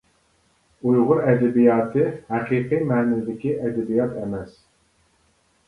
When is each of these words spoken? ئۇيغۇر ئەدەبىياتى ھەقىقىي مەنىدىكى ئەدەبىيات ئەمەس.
ئۇيغۇر 0.87 1.21
ئەدەبىياتى 1.31 2.07
ھەقىقىي 2.33 2.83
مەنىدىكى 2.95 3.55
ئەدەبىيات 3.61 4.19
ئەمەس. 4.25 4.59